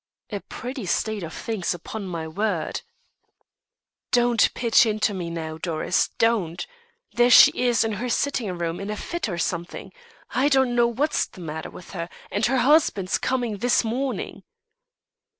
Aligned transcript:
"A 0.31 0.39
pretty 0.39 0.87
state 0.87 1.21
of 1.21 1.31
things, 1.31 1.75
upon 1.75 2.07
my 2.07 2.27
word." 2.27 2.81
"Don't 4.11 4.51
pitch 4.55 4.87
into 4.87 5.13
me 5.13 5.29
now, 5.29 5.59
Doris, 5.59 6.07
don't. 6.17 6.65
There 7.13 7.29
she 7.29 7.51
is 7.51 7.83
in 7.83 7.91
her 7.91 8.09
sitting 8.09 8.51
room 8.57 8.79
in 8.79 8.89
a 8.89 8.97
fit 8.97 9.29
or 9.29 9.37
something; 9.37 9.93
I 10.31 10.49
don't 10.49 10.73
know 10.73 10.87
what's 10.87 11.27
the 11.27 11.41
matter 11.41 11.69
with 11.69 11.91
her; 11.91 12.09
and 12.31 12.43
her 12.47 12.57
husband's 12.57 13.19
coming 13.19 13.57
this 13.57 13.83
morning." 13.83 14.41